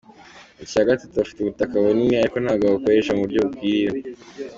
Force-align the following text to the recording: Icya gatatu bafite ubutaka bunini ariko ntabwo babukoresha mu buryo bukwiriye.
Icya 0.63 0.87
gatatu 0.87 1.13
bafite 1.19 1.39
ubutaka 1.39 1.73
bunini 1.83 2.15
ariko 2.21 2.37
ntabwo 2.39 2.63
babukoresha 2.65 3.11
mu 3.15 3.21
buryo 3.23 3.39
bukwiriye. 3.45 4.09